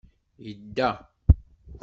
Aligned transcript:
Idda. 0.51 0.89